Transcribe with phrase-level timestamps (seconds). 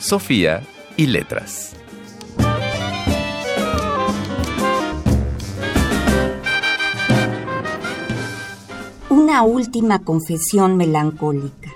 [0.00, 0.62] Sofía
[0.96, 1.74] y letras.
[9.10, 11.70] Una última confesión melancólica.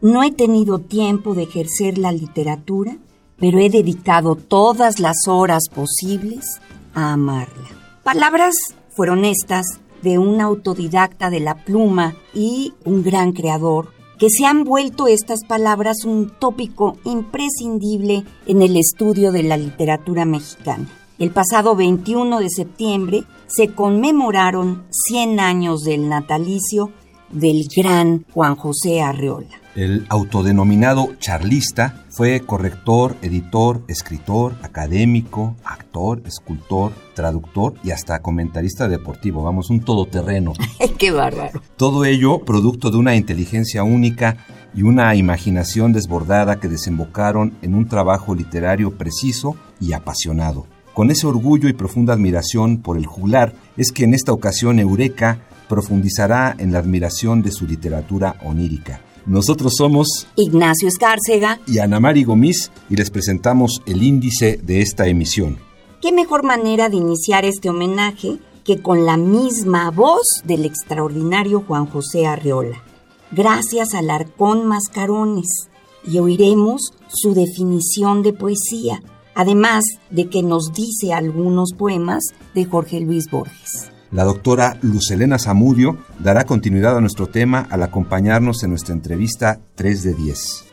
[0.00, 2.96] No he tenido tiempo de ejercer la literatura,
[3.36, 6.62] pero he dedicado todas las horas posibles
[6.94, 7.68] a amarla.
[8.02, 8.54] Palabras
[8.88, 9.66] fueron estas
[10.00, 15.44] de un autodidacta de la pluma y un gran creador, que se han vuelto estas
[15.44, 20.86] palabras un tópico imprescindible en el estudio de la literatura mexicana.
[21.18, 26.92] El pasado 21 de septiembre se conmemoraron 100 años del natalicio
[27.30, 29.59] del gran Juan José Arreola.
[29.76, 39.44] El autodenominado charlista fue corrector, editor, escritor, académico, actor, escultor, traductor y hasta comentarista deportivo.
[39.44, 40.54] Vamos, un todoterreno.
[40.98, 41.62] ¡Qué bárbaro!
[41.76, 44.38] Todo ello producto de una inteligencia única
[44.74, 50.66] y una imaginación desbordada que desembocaron en un trabajo literario preciso y apasionado.
[50.94, 55.38] Con ese orgullo y profunda admiración por el juglar es que en esta ocasión Eureka
[55.68, 59.00] profundizará en la admiración de su literatura onírica.
[59.26, 65.06] Nosotros somos Ignacio Escárcega y Ana Mari Gomis y les presentamos el índice de esta
[65.06, 65.58] emisión.
[66.00, 71.86] ¿Qué mejor manera de iniciar este homenaje que con la misma voz del extraordinario Juan
[71.86, 72.82] José Arreola?
[73.30, 75.68] Gracias al Arcón Mascarones
[76.04, 79.00] y oiremos su definición de poesía
[79.34, 82.24] además de que nos dice algunos poemas
[82.54, 83.90] de Jorge Luis Borges.
[84.12, 90.02] La doctora Lucelena Zamudio dará continuidad a nuestro tema al acompañarnos en nuestra entrevista 3
[90.02, 90.64] de 10.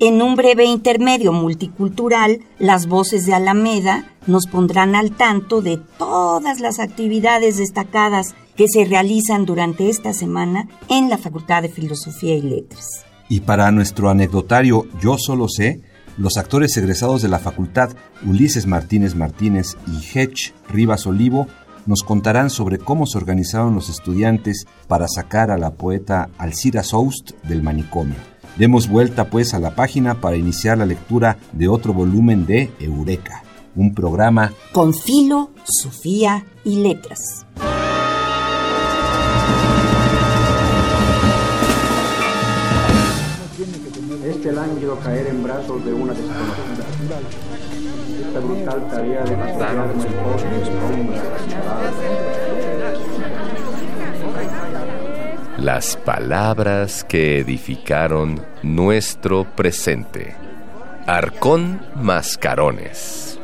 [0.00, 6.58] En un breve intermedio multicultural, las voces de Alameda nos pondrán al tanto de todas
[6.58, 12.42] las actividades destacadas que se realizan durante esta semana en la Facultad de Filosofía y
[12.42, 13.04] Letras.
[13.28, 15.80] Y para nuestro anecdotario Yo solo sé,
[16.16, 17.90] los actores egresados de la facultad
[18.26, 21.46] Ulises Martínez Martínez y Hedge Rivas Olivo
[21.86, 27.32] nos contarán sobre cómo se organizaron los estudiantes para sacar a la poeta Alcira Soust
[27.42, 28.16] del manicomio.
[28.56, 33.42] Demos vuelta pues a la página para iniciar la lectura de otro volumen de Eureka,
[33.76, 37.46] un programa con filo, Sofía y letras.
[44.24, 47.79] este lánguido caer en brazos de una desconocida.
[48.30, 49.92] Esta brutal tarea de matar
[55.56, 60.36] su Las palabras que edificaron nuestro presente.
[61.08, 63.40] Arcón Mascarones.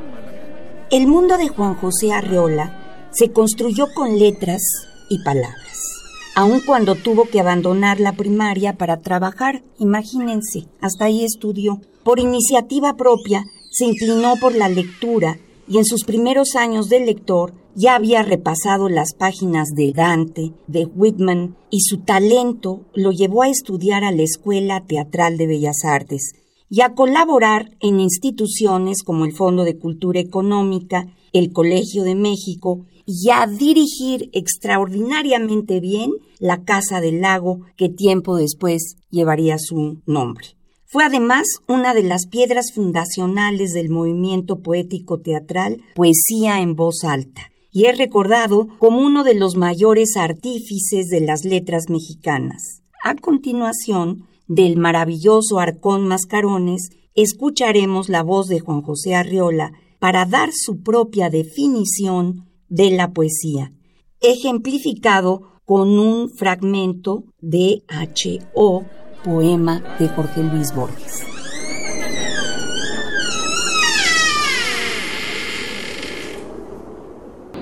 [0.93, 4.63] El mundo de Juan José Arreola se construyó con letras
[5.09, 5.97] y palabras
[6.37, 9.63] aun cuando tuvo que abandonar la primaria para trabajar.
[9.79, 11.81] Imagínense, hasta ahí estudió.
[12.05, 13.43] Por iniciativa propia,
[13.77, 15.39] se inclinó por la lectura
[15.69, 20.87] y en sus primeros años de lector ya había repasado las páginas de Dante, de
[20.87, 26.33] Whitman, y su talento lo llevó a estudiar a la Escuela Teatral de Bellas Artes
[26.71, 32.87] y a colaborar en instituciones como el Fondo de Cultura Económica, el Colegio de México
[33.05, 40.56] y a dirigir extraordinariamente bien la Casa del Lago que tiempo después llevaría su nombre.
[40.89, 47.51] Fue además una de las piedras fundacionales del movimiento poético teatral Poesía en voz alta
[47.73, 52.83] y es recordado como uno de los mayores artífices de las letras mexicanas.
[53.05, 60.51] A continuación, del maravilloso Arcón Mascarones, escucharemos la voz de Juan José Arriola para dar
[60.53, 63.73] su propia definición de la poesía,
[64.21, 68.85] ejemplificado con un fragmento de H.O.,
[69.27, 71.27] poema de Jorge Luis Borges.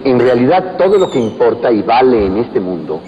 [0.05, 3.01] En realidad todo lo que importa y vale en este mundo,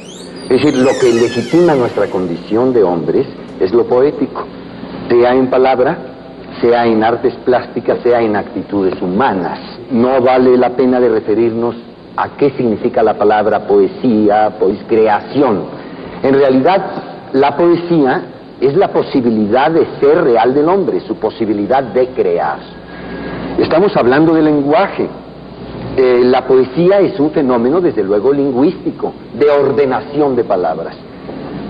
[0.44, 3.26] es decir, lo que legitima nuestra condición de hombres,
[3.60, 4.46] es lo poético,
[5.10, 5.98] sea en palabra,
[6.62, 9.60] sea en artes plásticas, sea en actitudes humanas.
[9.90, 11.76] No vale la pena de referirnos
[12.16, 15.64] a qué significa la palabra poesía, pues creación.
[16.22, 16.86] En realidad,
[17.34, 22.58] la poesía es la posibilidad de ser real del hombre, su posibilidad de crear.
[23.58, 25.08] Estamos hablando de lenguaje.
[25.96, 30.96] Eh, la poesía es un fenómeno, desde luego, lingüístico, de ordenación de palabras.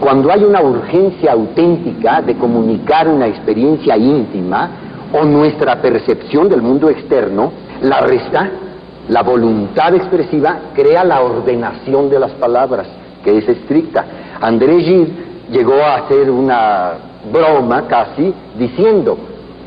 [0.00, 4.70] Cuando hay una urgencia auténtica de comunicar una experiencia íntima
[5.12, 7.52] o nuestra percepción del mundo externo,
[7.82, 8.50] la resta,
[9.08, 12.88] la voluntad expresiva, crea la ordenación de las palabras,
[13.24, 14.04] que es estricta.
[14.40, 16.92] André Gide llegó a hacer una
[17.32, 19.16] broma casi diciendo,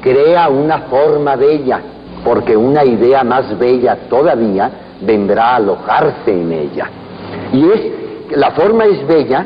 [0.02, 1.82] crea una forma bella,
[2.24, 4.72] porque una idea más bella todavía
[5.02, 6.90] vendrá a alojarse en ella.
[7.54, 9.46] Y es, la forma es bella,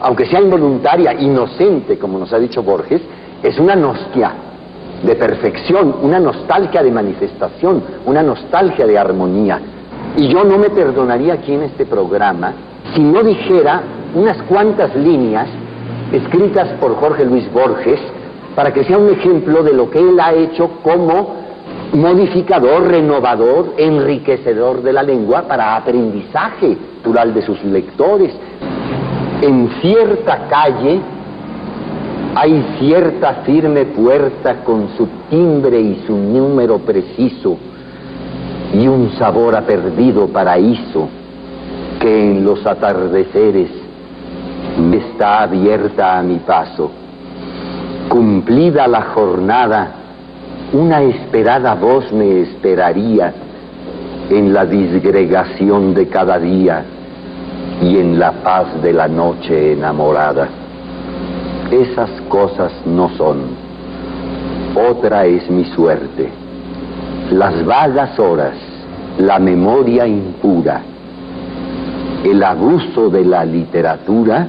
[0.00, 3.02] aunque sea involuntaria, inocente, como nos ha dicho Borges,
[3.42, 4.32] es una nostia
[5.02, 9.60] de perfección, una nostalgia de manifestación, una nostalgia de armonía.
[10.16, 12.52] Y yo no me perdonaría aquí en este programa
[12.94, 13.82] si no dijera
[14.14, 15.48] unas cuantas líneas
[16.12, 18.00] escritas por Jorge Luis Borges
[18.54, 21.42] para que sea un ejemplo de lo que él ha hecho como
[21.94, 28.32] modificador, renovador, enriquecedor de la lengua para aprendizaje natural de sus lectores.
[29.42, 31.00] En cierta calle
[32.34, 37.56] hay cierta firme puerta con su timbre y su número preciso
[38.72, 41.08] y un sabor a perdido paraíso
[42.00, 43.81] que en los atardeceres
[45.12, 46.90] está abierta a mi paso.
[48.08, 49.92] Cumplida la jornada,
[50.72, 53.32] una esperada voz me esperaría
[54.30, 56.84] en la disgregación de cada día
[57.82, 60.48] y en la paz de la noche enamorada.
[61.70, 63.40] Esas cosas no son.
[64.74, 66.30] Otra es mi suerte.
[67.30, 68.54] Las vagas horas,
[69.18, 70.82] la memoria impura,
[72.24, 74.46] el abuso de la literatura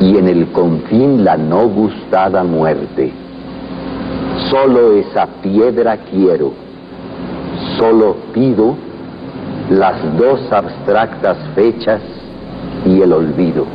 [0.00, 3.12] y en el confín la no gustada muerte.
[4.50, 6.52] Solo esa piedra quiero,
[7.76, 8.76] solo pido
[9.70, 12.00] las dos abstractas fechas
[12.86, 13.66] y el olvido.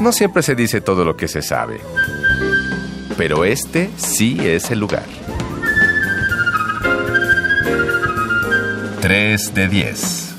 [0.00, 1.80] No siempre se dice todo lo que se sabe,
[3.16, 5.04] pero este sí es el lugar.
[9.00, 10.34] 3 de 10.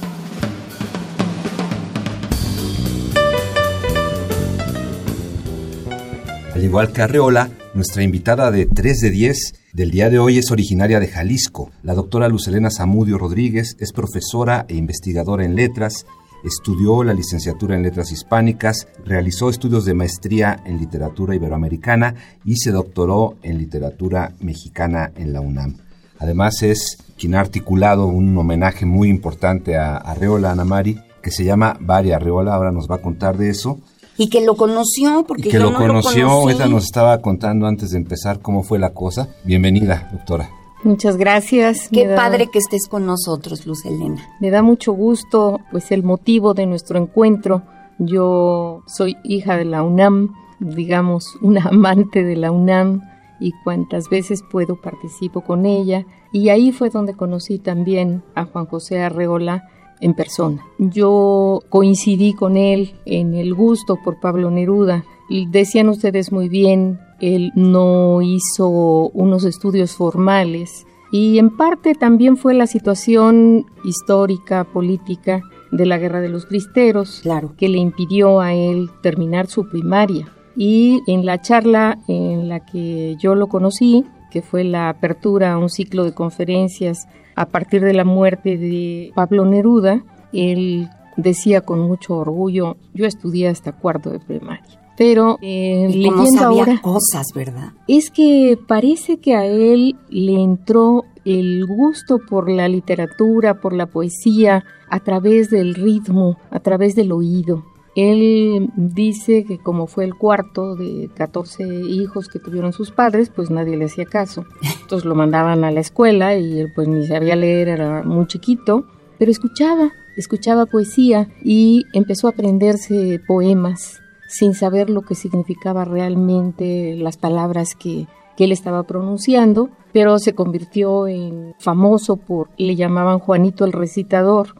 [6.55, 10.51] Al igual que Arreola, nuestra invitada de 3 de 10 del día de hoy es
[10.51, 11.71] originaria de Jalisco.
[11.81, 16.05] La doctora Lucelena Zamudio Rodríguez es profesora e investigadora en letras,
[16.43, 22.71] estudió la licenciatura en letras hispánicas, realizó estudios de maestría en literatura iberoamericana y se
[22.71, 25.77] doctoró en literatura mexicana en la UNAM.
[26.19, 31.77] Además es quien ha articulado un homenaje muy importante a Arreola Anamari, que se llama
[31.79, 33.79] Bari Arreola, ahora nos va a contar de eso.
[34.17, 36.55] Y que lo conoció, porque Y que yo lo no conoció, lo conocí.
[36.55, 39.29] ella nos estaba contando antes de empezar cómo fue la cosa.
[39.43, 40.49] Bienvenida, doctora.
[40.83, 41.89] Muchas gracias.
[41.91, 44.21] Qué da- padre que estés con nosotros, Luz Elena.
[44.39, 47.63] Me da mucho gusto, pues el motivo de nuestro encuentro.
[47.99, 53.01] Yo soy hija de la UNAM, digamos, una amante de la UNAM
[53.39, 56.05] y cuantas veces puedo participo con ella.
[56.31, 59.69] Y ahí fue donde conocí también a Juan José Arreola
[60.01, 60.65] en persona.
[60.79, 65.05] Yo coincidí con él en el gusto por Pablo Neruda.
[65.49, 68.69] Decían ustedes muy bien, él no hizo
[69.13, 76.21] unos estudios formales y en parte también fue la situación histórica, política de la Guerra
[76.21, 77.53] de los Cristeros, Claro.
[77.57, 80.27] que le impidió a él terminar su primaria.
[80.55, 85.57] Y en la charla en la que yo lo conocí, que fue la apertura a
[85.57, 91.79] un ciclo de conferencias a partir de la muerte de Pablo Neruda, él decía con
[91.79, 94.82] mucho orgullo, yo estudié hasta cuarto de primaria.
[94.97, 97.73] Pero eh, cómo leyendo sabía ahora cosas, ¿verdad?
[97.87, 103.87] es que parece que a él le entró el gusto por la literatura, por la
[103.87, 107.63] poesía, a través del ritmo, a través del oído.
[107.95, 113.51] Él dice que como fue el cuarto de 14 hijos que tuvieron sus padres, pues
[113.51, 114.45] nadie le hacía caso.
[114.81, 118.85] Entonces lo mandaban a la escuela y él pues ni sabía leer, era muy chiquito,
[119.19, 124.02] pero escuchaba, escuchaba poesía y empezó a aprenderse poemas
[124.33, 130.33] sin saber lo que significaba realmente las palabras que, que él estaba pronunciando, pero se
[130.33, 134.55] convirtió en famoso por, le llamaban Juanito el recitador,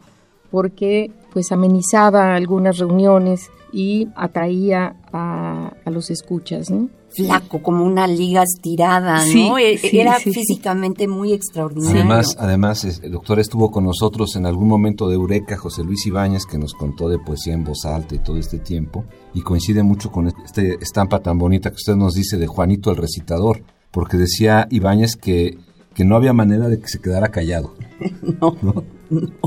[0.52, 6.88] porque pues amenizaba algunas reuniones y atraía a, los escuchas, ¿no?
[7.10, 9.58] Flaco, como una liga estirada, ¿no?
[9.58, 12.00] E, era físicamente muy extraordinario.
[12.00, 16.46] Además, además, el doctor estuvo con nosotros en algún momento de Eureka, José Luis Ibáñez,
[16.46, 19.04] que nos contó de poesía en voz alta y todo este tiempo,
[19.34, 22.96] y coincide mucho con esta estampa tan bonita que usted nos dice de Juanito el
[22.96, 25.58] recitador, porque decía Ibáñez que,
[25.94, 27.74] que no había manera de que se quedara callado.
[28.40, 28.84] no.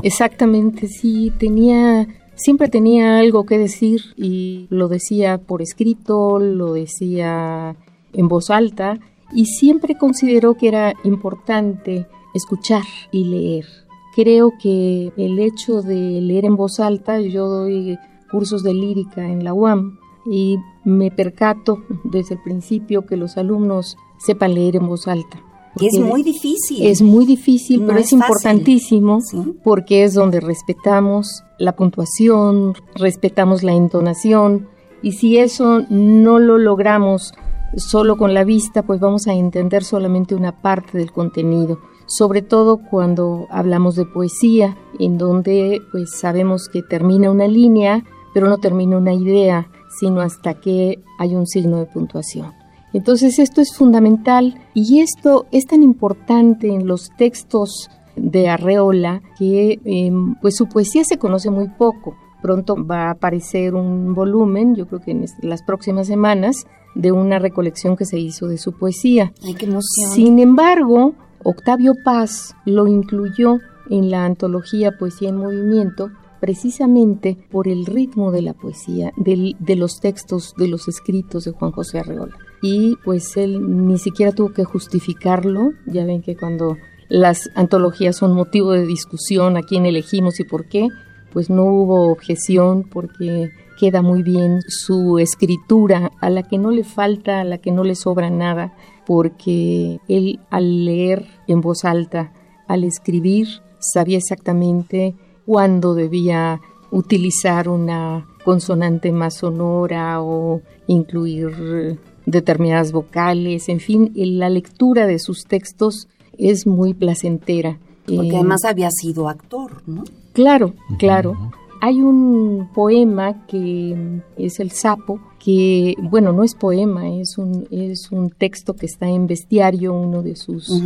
[0.02, 2.06] Exactamente, sí, tenía
[2.38, 7.76] siempre tenía algo que decir y lo decía por escrito, lo decía
[8.12, 8.98] en voz alta
[9.32, 13.66] y siempre consideró que era importante escuchar y leer.
[14.14, 17.98] Creo que el hecho de leer en voz alta, yo doy
[18.30, 23.96] cursos de lírica en la UAM y me percato desde el principio que los alumnos
[24.18, 25.42] sepan leer en voz alta
[25.86, 26.86] es muy difícil.
[26.86, 29.20] Es muy difícil, pero es, importantísimo
[29.62, 34.68] porque es donde respetamos la puntuación, respetamos la entonación
[35.02, 37.32] y si eso no lo logramos
[37.76, 42.78] solo con la vista, pues vamos a entender solamente una parte del contenido, sobre todo
[42.78, 48.04] cuando hablamos de poesía, en donde pues sabemos que termina una línea,
[48.34, 49.68] pero no termina una idea,
[50.00, 52.57] sino hasta que hay un signo de puntuación.
[52.92, 59.78] Entonces esto es fundamental y esto es tan importante en los textos de Arreola que
[59.84, 62.16] em, pues su poesía se conoce muy poco.
[62.42, 67.38] Pronto va a aparecer un volumen, yo creo que en las próximas semanas, de una
[67.38, 69.32] recolección que se hizo de su poesía.
[69.44, 70.10] Ay, qué emoción.
[70.12, 71.14] Sin embargo,
[71.44, 73.58] Octavio Paz lo incluyó
[73.90, 79.98] en la antología Poesía en Movimiento precisamente por el ritmo de la poesía, de los
[80.00, 84.64] textos, de los escritos de Juan José Arreola y pues él ni siquiera tuvo que
[84.64, 85.72] justificarlo.
[85.86, 86.76] Ya ven que cuando
[87.08, 90.88] las antologías son motivo de discusión a quién elegimos y por qué,
[91.32, 96.84] pues no hubo objeción porque queda muy bien su escritura, a la que no le
[96.84, 98.74] falta, a la que no le sobra nada,
[99.06, 102.32] porque él al leer en voz alta,
[102.66, 103.46] al escribir,
[103.78, 105.14] sabía exactamente
[105.46, 106.60] cuándo debía
[106.90, 111.98] utilizar una consonante más sonora o incluir
[112.30, 117.78] determinadas vocales, en fin, la lectura de sus textos es muy placentera.
[118.06, 120.04] Porque eh, además había sido actor, ¿no?
[120.32, 121.36] Claro, claro.
[121.80, 128.10] Hay un poema que es El Sapo, que, bueno, no es poema, es un, es
[128.10, 130.82] un texto que está en Bestiario, uno de sus,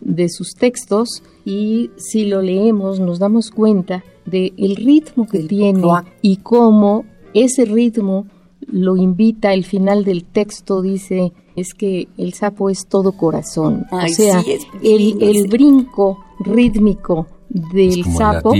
[0.00, 5.82] de sus textos, y si lo leemos nos damos cuenta de el ritmo que tiene
[6.22, 8.26] y cómo ese ritmo
[8.66, 13.86] lo invita, el final del texto dice, es que el sapo es todo corazón.
[13.90, 14.42] o sea,
[14.82, 18.52] el, brinco rítmico del sapo.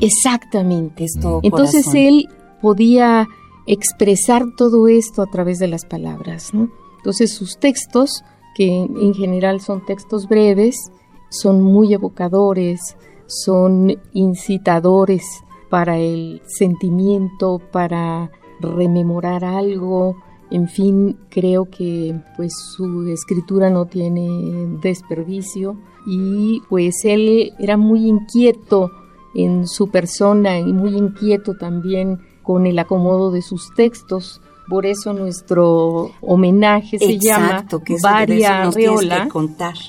[0.00, 1.04] Exactamente.
[1.04, 2.28] Es todo Entonces él
[2.60, 3.26] podía
[3.66, 6.52] expresar todo esto a través de las palabras.
[6.98, 8.22] Entonces sus textos,
[8.54, 10.76] que en general son textos breves,
[11.30, 15.24] son muy evocadores, son incitadores
[15.70, 18.30] para el sentimiento, para
[18.64, 20.16] rememorar algo,
[20.50, 28.06] en fin, creo que pues su escritura no tiene desperdicio y pues él era muy
[28.06, 28.90] inquieto
[29.34, 34.40] en su persona y muy inquieto también con el acomodo de sus textos.
[34.68, 37.66] Por eso nuestro homenaje se llama
[38.02, 39.28] Varia Arreola,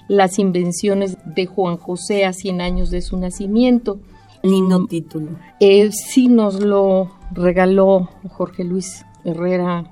[0.10, 4.00] las invenciones de Juan José a 100 años de su nacimiento.
[4.44, 5.30] Lindo mm, título.
[5.60, 9.84] Eh, sí nos lo regaló Jorge Luis Herrera,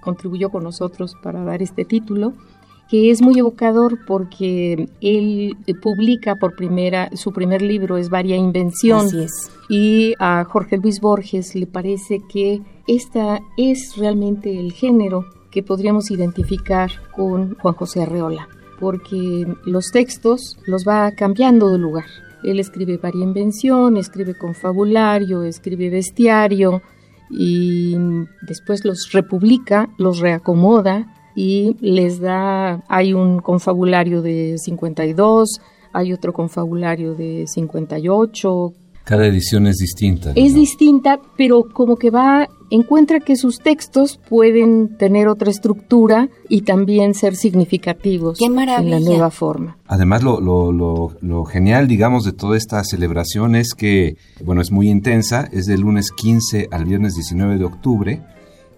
[0.00, 2.34] contribuyó con nosotros para dar este título,
[2.88, 9.06] que es muy evocador porque él publica por primera, su primer libro es Varia Invención.
[9.68, 16.10] Y a Jorge Luis Borges le parece que esta es realmente el género que podríamos
[16.10, 18.48] identificar con Juan José Arreola,
[18.80, 22.06] porque los textos los va cambiando de lugar.
[22.42, 26.82] Él escribe varia invención, escribe confabulario, escribe bestiario
[27.30, 27.96] y
[28.42, 35.60] después los republica, los reacomoda y les da, hay un confabulario de 52,
[35.92, 38.72] hay otro confabulario de 58,
[39.08, 40.32] cada edición es distinta.
[40.34, 46.60] Es distinta, pero como que va, encuentra que sus textos pueden tener otra estructura y
[46.60, 49.78] también ser significativos en la nueva forma.
[49.86, 54.90] Además, lo, lo, lo, genial, digamos, de toda esta celebración es que, bueno, es muy
[54.90, 58.22] intensa, es del lunes 15 al viernes 19 de octubre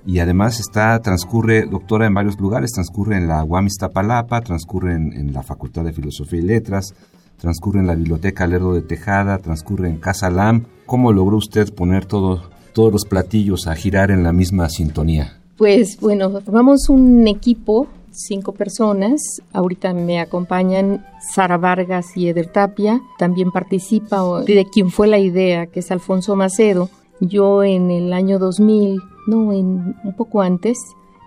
[0.06, 5.34] y además está transcurre doctora en varios lugares transcurre en la UAM Iztapalapa transcurre en,
[5.34, 6.94] la Facultad de Filosofía y Letras
[7.40, 10.66] transcurre en la Biblioteca Lerdo de Tejada, transcurre en Casa LAM.
[10.86, 12.42] ¿Cómo logró usted poner todo,
[12.72, 15.40] todos los platillos a girar en la misma sintonía?
[15.56, 19.20] Pues bueno, formamos un equipo, cinco personas.
[19.52, 21.04] Ahorita me acompañan
[21.34, 23.00] Sara Vargas y Eder Tapia.
[23.18, 26.88] También participa de quien fue la idea, que es Alfonso Macedo.
[27.20, 30.78] Yo en el año 2000, no, en, un poco antes,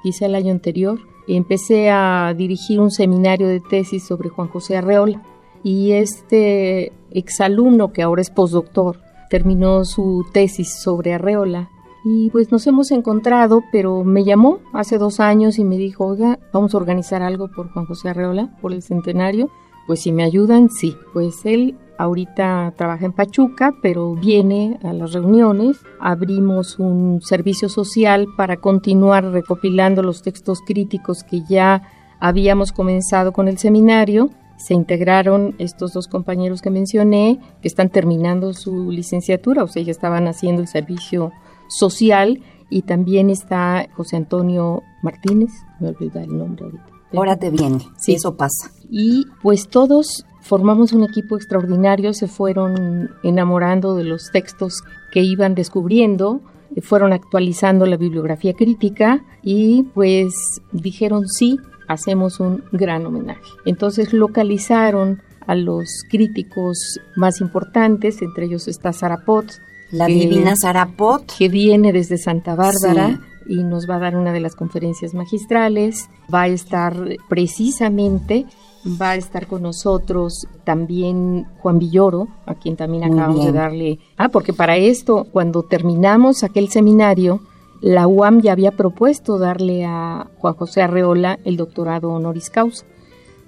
[0.01, 5.21] quizá el año anterior, empecé a dirigir un seminario de tesis sobre Juan José Arreola.
[5.63, 11.69] Y este exalumno, que ahora es postdoctor, terminó su tesis sobre Arreola
[12.05, 16.37] y pues nos hemos encontrado, pero me llamó hace dos años y me dijo, oiga,
[16.51, 19.49] vamos a organizar algo por Juan José Arreola, por el centenario.
[19.87, 20.97] Pues si me ayudan, sí.
[21.13, 25.77] Pues él ahorita trabaja en Pachuca, pero viene a las reuniones.
[26.01, 31.83] Abrimos un servicio social para continuar recopilando los textos críticos que ya
[32.19, 34.29] habíamos comenzado con el seminario.
[34.57, 39.91] Se integraron estos dos compañeros que mencioné, que están terminando su licenciatura, o sea, ya
[39.91, 41.31] estaban haciendo el servicio
[41.67, 46.85] social y también está José Antonio Martínez, me olvidé el nombre ahorita.
[47.13, 48.13] Ahora te viene, sí.
[48.15, 48.71] eso pasa.
[48.89, 54.81] Y pues todos formamos un equipo extraordinario, se fueron enamorando de los textos
[55.11, 56.41] que iban descubriendo,
[56.81, 60.33] fueron actualizando la bibliografía crítica y pues
[60.71, 63.41] dijeron sí, hacemos un gran homenaje.
[63.65, 69.45] Entonces localizaron a los críticos más importantes, entre ellos está Sarapot,
[69.91, 71.25] la divina Sarapot.
[71.37, 73.19] Que viene desde Santa Bárbara.
[73.45, 76.09] Y nos va a dar una de las conferencias magistrales.
[76.33, 76.95] Va a estar
[77.27, 78.45] precisamente
[78.85, 83.99] va a estar con nosotros también Juan Villoro, a quien también acabamos de darle.
[84.17, 87.41] Ah, porque para esto, cuando terminamos aquel seminario,
[87.83, 92.85] la UAM ya había propuesto darle a Juan José Arreola el doctorado honoris causa.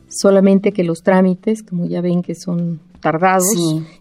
[0.10, 3.46] Solamente que los trámites, como ya ven que son tardados.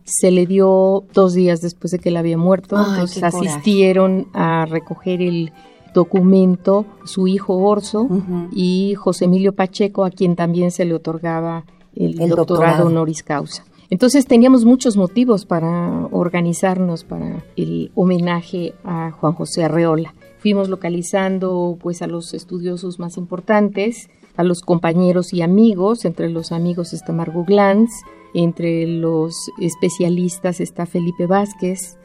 [0.02, 2.76] Se le dio dos días después de que él había muerto.
[2.76, 5.52] entonces asistieron a recoger el
[5.94, 8.08] documento su hijo Orso
[8.50, 11.64] y José Emilio Pacheco, a quien también se le otorgaba
[11.94, 13.64] el, doctorado, honoris causa.
[13.88, 20.12] Entonces teníamos muchos motivos para organizarnos para el homenaje a Juan José Arreola.
[20.44, 26.52] Fuimos localizando pues a los estudiosos más importantes, a los compañeros y amigos, entre los
[26.52, 27.90] amigos está Margot Glantz,
[28.34, 31.96] entre los especialistas está Felipe Vázquez,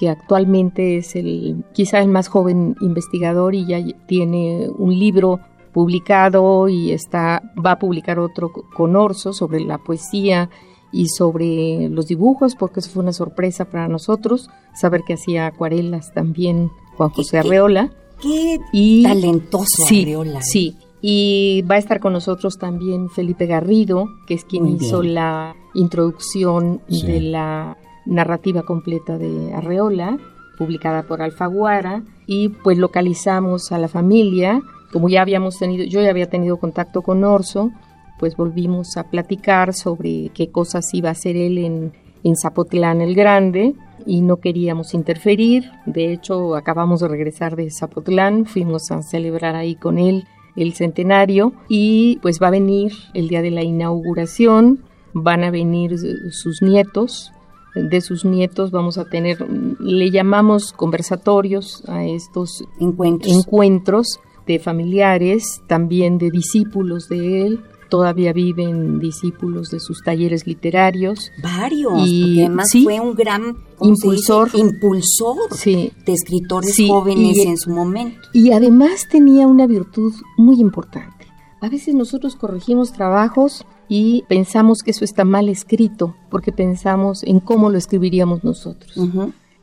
[0.00, 5.40] que actualmente es el quizá el más joven investigador y ya tiene un libro
[5.74, 10.48] publicado y está va a publicar otro con Orso sobre la poesía
[10.90, 16.14] y sobre los dibujos, porque eso fue una sorpresa para nosotros, saber que hacía acuarelas
[16.14, 17.90] también Juan José Arreola.
[18.20, 20.40] Qué, y, talentoso Arreola.
[20.42, 20.76] Sí,
[21.06, 26.80] y va a estar con nosotros también Felipe Garrido, que es quien hizo la introducción
[26.88, 27.76] de la
[28.06, 30.16] narrativa completa de Arreola,
[30.56, 34.62] publicada por Alfaguara, y pues localizamos a la familia.
[34.92, 37.70] Como ya habíamos tenido, yo ya había tenido contacto con Orso,
[38.18, 43.14] pues volvimos a platicar sobre qué cosas iba a hacer él en, en Zapotlán el
[43.14, 43.74] Grande
[44.06, 45.70] y no queríamos interferir.
[45.86, 50.24] De hecho, acabamos de regresar de Zapotlán, fuimos a celebrar ahí con él
[50.56, 55.96] el centenario y pues va a venir el día de la inauguración, van a venir
[56.30, 57.32] sus nietos,
[57.74, 59.38] de sus nietos vamos a tener,
[59.80, 68.32] le llamamos conversatorios a estos encuentros, encuentros de familiares, también de discípulos de él, todavía
[68.32, 71.30] viven discípulos de sus talleres literarios.
[71.42, 78.20] Varios, y además fue un gran impulsor, impulsor de escritores jóvenes en su momento.
[78.32, 81.26] Y además tenía una virtud muy importante.
[81.60, 87.40] A veces nosotros corregimos trabajos y pensamos que eso está mal escrito, porque pensamos en
[87.40, 88.92] cómo lo escribiríamos nosotros.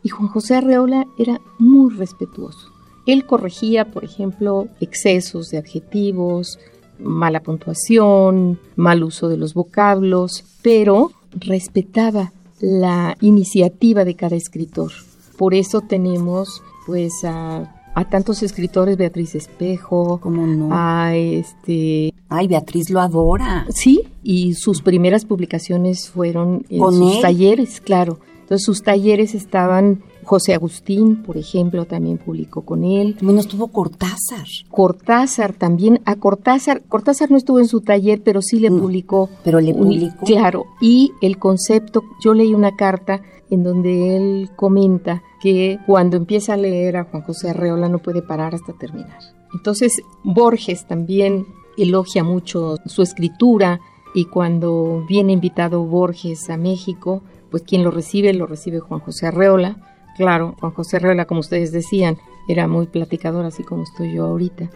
[0.03, 2.71] Y Juan José Arreola era muy respetuoso.
[3.05, 6.59] Él corregía, por ejemplo, excesos de adjetivos,
[7.01, 14.91] mala puntuación, mal uso de los vocablos, pero respetaba la iniciativa de cada escritor.
[15.37, 17.73] Por eso tenemos pues a,
[18.09, 20.69] tantos escritores, Beatriz Espejo, ¿Cómo no?
[20.71, 22.13] a este...
[22.29, 23.65] Ay, Beatriz lo adora.
[23.69, 28.19] Sí, y sus primeras publicaciones fueron en sus talleres, claro.
[28.41, 33.15] Entonces sus talleres estaban José Agustín, por ejemplo, también publicó con él.
[33.15, 34.45] También estuvo Cortázar.
[34.69, 36.01] Cortázar también.
[36.05, 39.29] A Cortázar, Cortázar no estuvo en su taller, pero sí le publicó.
[39.43, 40.25] Pero le publicó.
[40.25, 40.65] claro.
[40.79, 46.57] Y el concepto, yo leí una carta en donde él comenta que cuando empieza a
[46.57, 49.19] leer a Juan José Arreola no puede parar hasta terminar.
[49.53, 51.45] Entonces, Borges también
[51.77, 53.81] elogia mucho su escritura
[54.13, 59.27] y cuando viene invitado Borges a México, pues quien lo recibe, lo recibe Juan José
[59.27, 59.90] Arreola
[60.21, 64.69] claro, Juan José Arreola, como ustedes decían, era muy platicador, así como estoy yo ahorita.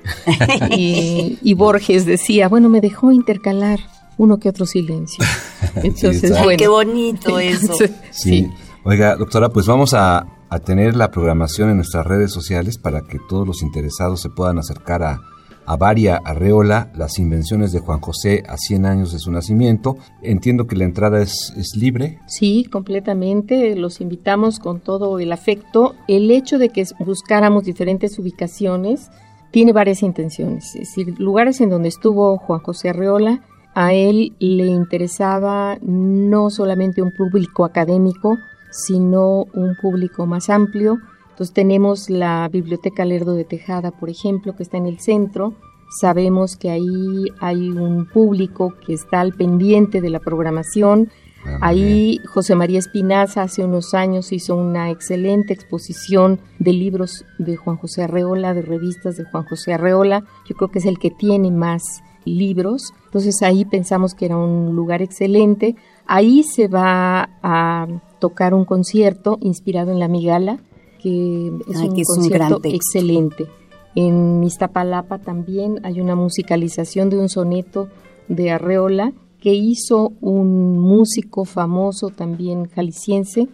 [0.71, 3.79] y, Borges decía, bueno, me dejó intercalar
[4.17, 5.23] uno que otro silencio.
[5.75, 6.57] Entonces, bueno.
[6.57, 7.75] Qué bonito eso.
[8.09, 8.49] sí.
[8.83, 13.19] Oiga, doctora, pues vamos a, a tener la programación en nuestras redes sociales para que
[13.29, 15.21] todos los interesados se puedan acercar a
[15.65, 19.97] a Varia Arreola, Las invenciones de Juan José a 100 años de su nacimiento.
[20.21, 22.19] Entiendo que la entrada es, es, libre.
[22.27, 23.75] Sí, completamente.
[23.75, 25.95] Los invitamos con todo el afecto.
[26.07, 29.09] El hecho de que buscáramos diferentes ubicaciones
[29.51, 30.75] tiene varias intenciones.
[30.75, 33.41] Es decir, lugares en donde estuvo Juan José Arreola,
[33.73, 38.37] a él le interesaba no solamente un público académico,
[38.71, 40.99] sino un público más amplio
[41.35, 45.53] entonces tenemos la Biblioteca Lerdo de Tejada, por ejemplo, que está en el centro.
[45.99, 51.09] Sabemos que ahí hay un público que está al pendiente de la programación.
[51.45, 57.57] Ah, ahí José María Espinaza hace unos años hizo una excelente exposición de libros de
[57.57, 60.23] Juan José Arreola, de revistas de Juan José Arreola.
[60.47, 62.93] Yo creo que es el que tiene más libros.
[63.07, 65.75] Entonces ahí pensamos que era un lugar excelente.
[66.07, 67.87] Ahí se va a
[68.19, 70.59] tocar un concierto inspirado en la Migala
[71.05, 73.45] que es un concierto excelente.
[73.93, 77.89] En Iztapalapa también hay una musicalización de un soneto
[78.27, 83.47] de Arreola que hizo un músico famoso también jalisciense,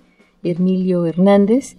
[0.44, 1.76] Emilio Hernández,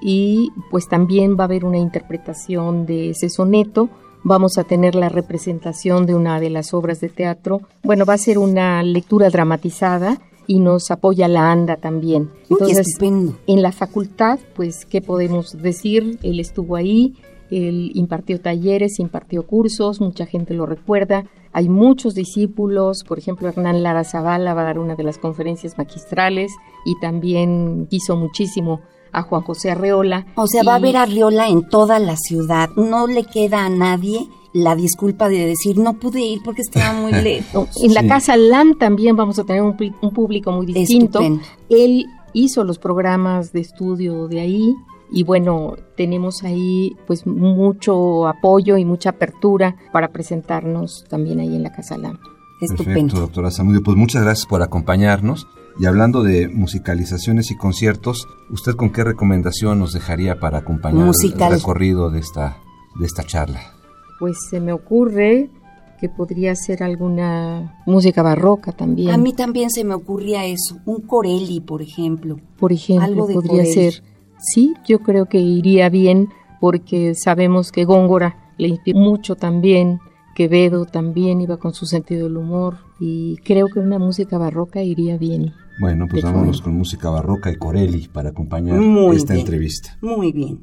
[0.00, 3.88] y pues también va a haber una interpretación de ese soneto.
[4.22, 7.62] Vamos a tener la representación de una de las obras de teatro.
[7.82, 12.30] Bueno, va a ser una lectura dramatizada y nos apoya la ANDA también.
[12.50, 16.18] Entonces, en la facultad, pues, ¿qué podemos decir?
[16.22, 17.14] Él estuvo ahí,
[17.50, 21.24] él impartió talleres, impartió cursos, mucha gente lo recuerda.
[21.52, 25.76] Hay muchos discípulos, por ejemplo, Hernán Lara Zavala va a dar una de las conferencias
[25.76, 26.50] magistrales
[26.84, 28.80] y también quiso muchísimo
[29.12, 30.26] a Juan José Arreola.
[30.34, 34.28] O sea, va a haber Arreola en toda la ciudad, no le queda a nadie
[34.52, 37.68] la disculpa de decir no pude ir porque estaba muy lejos.
[37.82, 39.76] En la casa LAN también vamos a tener un,
[40.12, 41.20] público muy distinto.
[41.68, 44.74] Él hizo los programas de estudio de ahí
[45.10, 51.62] y bueno, tenemos ahí pues mucho apoyo y mucha apertura para presentarnos también ahí en
[51.62, 52.18] la casa LAN.
[52.60, 52.94] Estupendo.
[52.94, 53.82] Perfecto, doctora Samudio.
[53.82, 55.46] Pues muchas gracias por acompañarnos.
[55.80, 61.50] Y hablando de musicalizaciones y conciertos, ¿usted con qué recomendación nos dejaría para acompañar el
[61.52, 62.58] recorrido de esta,
[62.98, 63.77] de esta charla?
[64.18, 65.50] Pues se me ocurre
[65.98, 69.10] que podría ser alguna música barroca también.
[69.10, 72.38] A mí también se me ocurría eso, un Corelli, por ejemplo.
[72.58, 74.02] Por ejemplo, podría ser.
[74.38, 76.28] Sí, yo creo que iría bien
[76.60, 80.00] porque sabemos que Góngora le inspiró mucho también,
[80.34, 85.16] Quevedo también iba con su sentido del humor y creo que una música barroca iría
[85.16, 85.52] bien.
[85.80, 88.80] Bueno, pues vámonos con música barroca y Corelli para acompañar
[89.14, 89.96] esta entrevista.
[90.00, 90.60] Muy bien.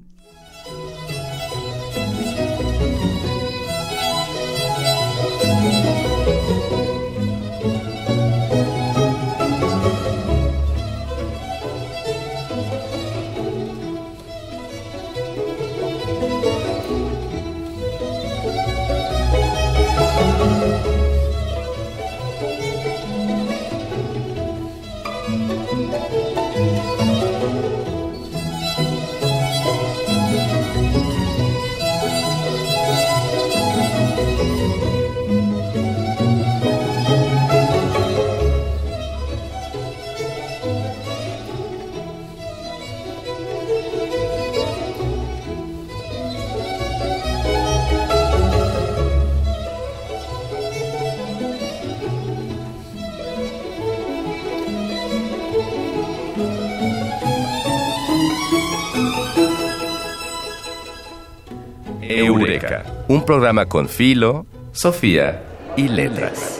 [63.08, 65.41] Un programa con Filo, Sofía
[65.78, 66.60] y Letras.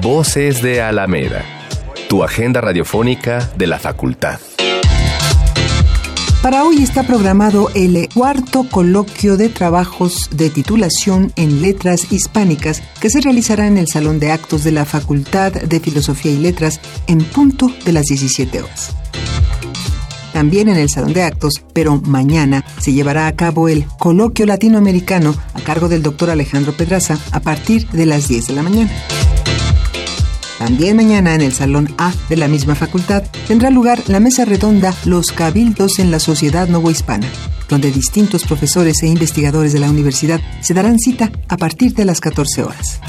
[0.00, 1.44] Voces de Alameda,
[2.08, 4.38] tu agenda radiofónica de la facultad.
[6.42, 13.10] Para hoy está programado el cuarto coloquio de trabajos de titulación en letras hispánicas que
[13.10, 17.24] se realizará en el Salón de Actos de la Facultad de Filosofía y Letras en
[17.24, 18.96] punto de las 17 horas
[20.36, 25.34] también en el Salón de Actos, pero mañana se llevará a cabo el Coloquio Latinoamericano
[25.54, 28.90] a cargo del doctor Alejandro Pedraza a partir de las 10 de la mañana.
[30.58, 34.94] También mañana en el Salón A de la misma facultad tendrá lugar la mesa redonda
[35.06, 37.26] Los Cabildos en la Sociedad Novohispana,
[37.70, 42.20] donde distintos profesores e investigadores de la universidad se darán cita a partir de las
[42.20, 43.00] 14 horas.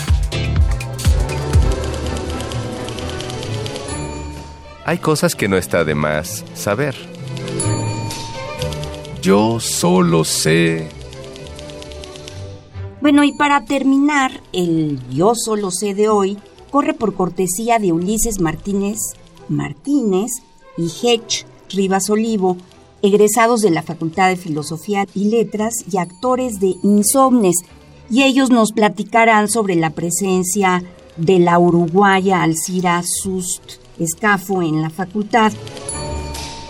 [4.87, 6.95] hay cosas que no está de más saber.
[9.21, 10.89] Yo solo sé.
[13.01, 16.38] Bueno, y para terminar, el Yo solo sé de hoy
[16.71, 18.97] corre por cortesía de Ulises Martínez
[19.49, 20.32] Martínez
[20.77, 22.58] y Hedge Rivas Olivo,
[23.01, 27.58] egresados de la Facultad de Filosofía y Letras y actores de Insomnes,
[28.10, 30.84] y ellos nos platicarán sobre la presencia
[31.17, 35.51] de la uruguaya Alcira Sust Escafo en la facultad.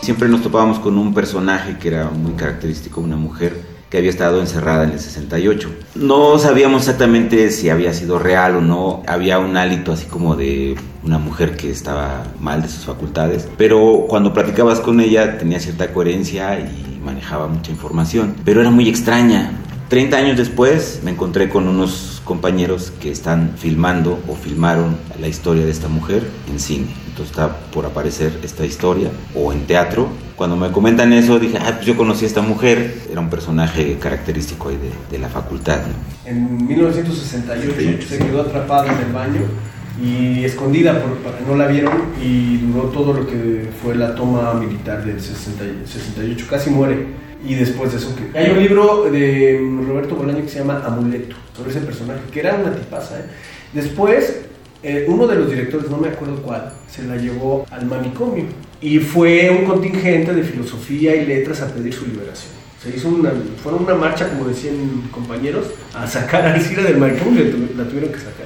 [0.08, 4.40] Siempre nos topábamos con un personaje que era muy característico, una mujer que había estado
[4.40, 5.70] encerrada en el 68.
[5.96, 10.78] No sabíamos exactamente si había sido real o no, había un hálito así como de
[11.04, 15.92] una mujer que estaba mal de sus facultades, pero cuando platicabas con ella tenía cierta
[15.92, 19.52] coherencia y manejaba mucha información, pero era muy extraña.
[19.90, 25.66] 30 años después me encontré con unos compañeros que están filmando o filmaron la historia
[25.66, 27.07] de esta mujer en cine.
[27.18, 30.08] Entonces está por aparecer esta historia o en teatro.
[30.36, 33.98] Cuando me comentan eso dije, ah, pues yo conocí a esta mujer, era un personaje
[33.98, 34.78] característico ahí
[35.10, 35.80] de, la facultad.
[36.26, 39.42] En 1968 se quedó atrapada en el baño
[40.00, 45.04] y escondida por, no la vieron y duró todo lo que fue la toma militar
[45.04, 47.08] del 68, casi muere
[47.44, 51.36] y después de eso que hay un libro de Roberto Bolaño que se llama Amuleto
[51.56, 53.26] sobre ese personaje que era una tipaza ¿eh?
[53.74, 54.48] después
[54.84, 58.46] eh, uno de los directores no me acuerdo cuál se la llevó al manicomio.
[58.80, 62.54] Y fue un contingente de filosofía y letras a pedir su liberación.
[62.82, 63.32] Se hizo una
[63.64, 67.44] fueron una marcha como decían compañeros a sacar a Alcira del manicomio
[67.76, 68.46] la tuvieron que sacar.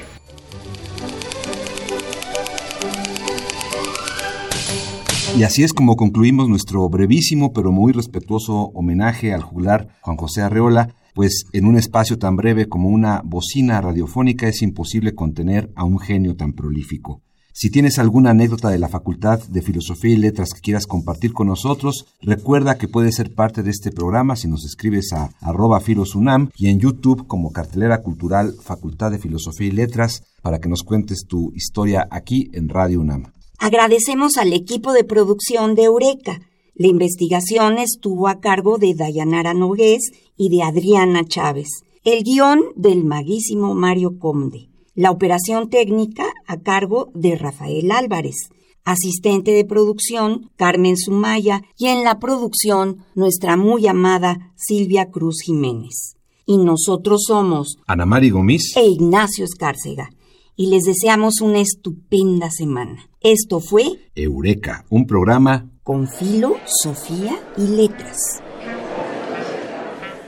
[5.38, 10.42] Y así es como concluimos nuestro brevísimo pero muy respetuoso homenaje al juglar Juan José
[10.42, 15.84] Arreola, pues en un espacio tan breve como una bocina radiofónica es imposible contener a
[15.84, 17.22] un genio tan prolífico.
[17.54, 21.48] Si tienes alguna anécdota de la Facultad de Filosofía y Letras que quieras compartir con
[21.48, 26.50] nosotros, recuerda que puedes ser parte de este programa si nos escribes a arroba filosunam
[26.56, 31.26] y en YouTube como cartelera cultural Facultad de Filosofía y Letras para que nos cuentes
[31.28, 33.34] tu historia aquí en Radio UNAM.
[33.60, 36.40] Agradecemos al equipo de producción de Eureka.
[36.74, 41.68] La investigación estuvo a cargo de Dayanara Nogués y de Adriana Chávez.
[42.04, 44.70] El guion del maguísimo Mario Conde.
[44.96, 48.50] La operación técnica a cargo de Rafael Álvarez.
[48.84, 56.16] Asistente de producción Carmen Sumaya y en la producción nuestra muy amada Silvia Cruz Jiménez.
[56.46, 60.10] Y nosotros somos Ana Mari Gomis e Ignacio Escárcega
[60.56, 63.10] y les deseamos una estupenda semana.
[63.20, 63.84] Esto fue
[64.16, 68.42] Eureka, un programa con filo, Sofía y letras.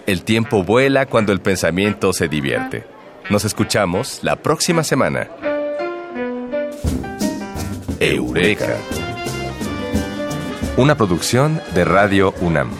[0.06, 2.86] El tiempo vuela cuando el pensamiento se divierte.
[3.30, 5.30] Nos escuchamos la próxima semana.
[8.00, 8.76] Eureka.
[10.76, 12.72] Una producción de Radio UNAM.